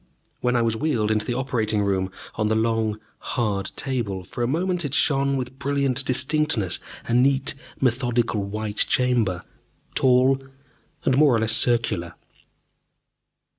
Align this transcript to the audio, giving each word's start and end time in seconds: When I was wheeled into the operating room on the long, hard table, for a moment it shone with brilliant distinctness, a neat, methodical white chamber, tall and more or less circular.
When 0.39 0.55
I 0.55 0.63
was 0.63 0.75
wheeled 0.75 1.11
into 1.11 1.27
the 1.27 1.35
operating 1.35 1.83
room 1.83 2.09
on 2.33 2.47
the 2.47 2.55
long, 2.55 2.99
hard 3.19 3.69
table, 3.75 4.23
for 4.23 4.41
a 4.41 4.47
moment 4.47 4.83
it 4.83 4.95
shone 4.95 5.37
with 5.37 5.59
brilliant 5.59 6.03
distinctness, 6.05 6.79
a 7.05 7.13
neat, 7.13 7.53
methodical 7.79 8.41
white 8.43 8.77
chamber, 8.89 9.43
tall 9.93 10.41
and 11.05 11.15
more 11.19 11.35
or 11.35 11.39
less 11.39 11.51
circular. 11.55 12.15